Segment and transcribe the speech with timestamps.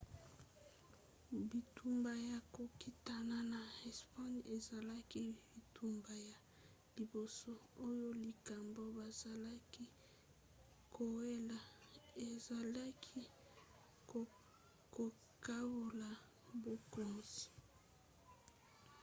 [1.49, 6.35] bitumba ya kokitana ya espagne ezalaki bitumba ya
[6.97, 7.51] liboso
[7.87, 9.85] oyo likambo bazalaki
[10.95, 11.59] kowela
[12.29, 13.21] ezalaki
[15.45, 16.09] kokabola
[16.63, 17.47] bokonzi